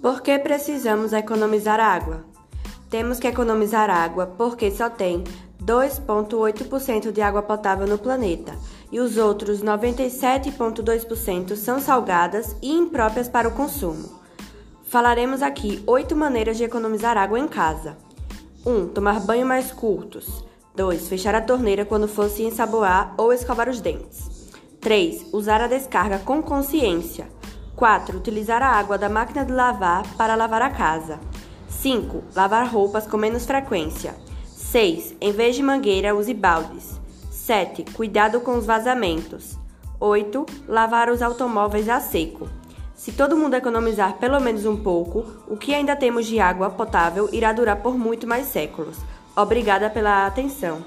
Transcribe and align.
Por 0.00 0.22
que 0.22 0.38
precisamos 0.38 1.12
economizar 1.12 1.80
água? 1.80 2.24
Temos 2.88 3.18
que 3.18 3.26
economizar 3.26 3.90
água 3.90 4.26
porque 4.26 4.70
só 4.70 4.88
tem 4.88 5.24
2,8% 5.62 7.12
de 7.12 7.20
água 7.20 7.42
potável 7.42 7.86
no 7.86 7.98
planeta 7.98 8.54
e 8.90 9.00
os 9.00 9.18
outros 9.18 9.62
97,2% 9.62 11.56
são 11.56 11.80
salgadas 11.80 12.56
e 12.62 12.72
impróprias 12.72 13.28
para 13.28 13.48
o 13.48 13.52
consumo. 13.52 14.18
Falaremos 14.84 15.42
aqui 15.42 15.82
oito 15.86 16.16
maneiras 16.16 16.56
de 16.56 16.64
economizar 16.64 17.18
água 17.18 17.38
em 17.38 17.46
casa. 17.46 17.98
1. 18.64 18.70
Um, 18.70 18.88
tomar 18.88 19.20
banho 19.20 19.46
mais 19.46 19.70
curtos. 19.70 20.42
2. 20.74 21.08
Fechar 21.08 21.34
a 21.34 21.42
torneira 21.42 21.84
quando 21.84 22.08
for 22.08 22.30
se 22.30 22.44
ensaboar 22.44 23.12
ou 23.18 23.32
escovar 23.32 23.68
os 23.68 23.80
dentes. 23.80 24.48
3. 24.80 25.26
Usar 25.32 25.60
a 25.60 25.66
descarga 25.66 26.18
com 26.20 26.42
consciência. 26.42 27.28
4. 27.78 28.18
Utilizar 28.18 28.60
a 28.60 28.72
água 28.72 28.98
da 28.98 29.08
máquina 29.08 29.44
de 29.44 29.52
lavar 29.52 30.02
para 30.16 30.34
lavar 30.34 30.60
a 30.62 30.70
casa. 30.70 31.20
5. 31.68 32.24
Lavar 32.34 32.66
roupas 32.66 33.06
com 33.06 33.16
menos 33.16 33.46
frequência. 33.46 34.16
6. 34.44 35.14
Em 35.20 35.30
vez 35.30 35.54
de 35.54 35.62
mangueira, 35.62 36.14
use 36.14 36.34
baldes. 36.34 37.00
7. 37.30 37.84
Cuidado 37.94 38.40
com 38.40 38.58
os 38.58 38.66
vazamentos. 38.66 39.56
8. 40.00 40.44
Lavar 40.66 41.08
os 41.08 41.22
automóveis 41.22 41.88
a 41.88 42.00
seco. 42.00 42.48
Se 42.96 43.12
todo 43.12 43.36
mundo 43.36 43.54
economizar 43.54 44.14
pelo 44.14 44.40
menos 44.40 44.66
um 44.66 44.76
pouco, 44.76 45.24
o 45.46 45.56
que 45.56 45.72
ainda 45.72 45.94
temos 45.94 46.26
de 46.26 46.40
água 46.40 46.68
potável 46.70 47.28
irá 47.32 47.52
durar 47.52 47.76
por 47.76 47.96
muito 47.96 48.26
mais 48.26 48.46
séculos. 48.46 48.98
Obrigada 49.36 49.88
pela 49.88 50.26
atenção. 50.26 50.84